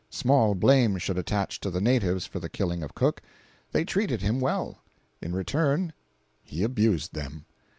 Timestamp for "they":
3.71-3.85